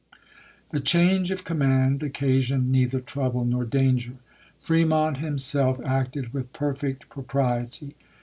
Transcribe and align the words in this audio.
The 0.71 0.79
change 0.79 1.29
of 1.29 1.43
command 1.43 2.01
occasioned 2.01 2.71
neither 2.71 2.99
trouble 2.99 3.45
nor 3.45 3.65
danger. 3.65 4.13
Fremont 4.59 5.17
himself 5.17 5.79
acted 5.85 6.33
with 6.33 6.51
perfect 6.53 7.07
propriety. 7.07 7.93